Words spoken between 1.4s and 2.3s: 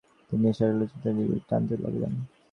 টানতে লাগলেন।